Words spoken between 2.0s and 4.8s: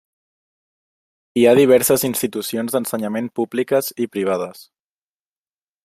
institucions d'ensenyament públiques i privades.